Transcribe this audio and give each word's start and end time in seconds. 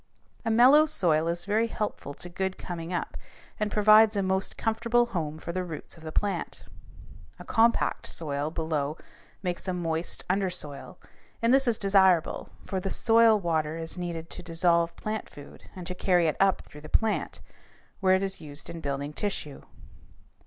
A 0.43 0.49
mellow 0.49 0.87
soil 0.87 1.27
is 1.27 1.45
very 1.45 1.67
helpful 1.67 2.15
to 2.15 2.27
good 2.27 2.57
coming 2.57 2.91
up 2.91 3.17
and 3.59 3.71
provides 3.71 4.15
a 4.15 4.23
most 4.23 4.57
comfortable 4.57 5.05
home 5.05 5.37
for 5.37 5.51
the 5.51 5.63
roots 5.63 5.95
of 5.95 6.01
the 6.01 6.11
plant. 6.11 6.65
A 7.37 7.45
compact 7.45 8.07
soil 8.07 8.49
below 8.49 8.97
makes 9.43 9.67
a 9.67 9.75
moist 9.75 10.25
undersoil; 10.27 10.97
and 11.39 11.53
this 11.53 11.67
is 11.67 11.77
desirable, 11.77 12.49
for 12.65 12.79
the 12.79 12.89
soil 12.89 13.39
water 13.39 13.77
is 13.77 13.95
needed 13.95 14.31
to 14.31 14.41
dissolve 14.41 14.95
plant 14.95 15.29
food 15.29 15.69
and 15.75 15.85
to 15.85 15.93
carry 15.93 16.25
it 16.25 16.37
up 16.39 16.63
through 16.63 16.81
the 16.81 16.89
plant, 16.89 17.41
where 17.99 18.15
it 18.15 18.23
is 18.23 18.41
used 18.41 18.71
in 18.71 18.81
building 18.81 19.13
tissue. 19.13 19.61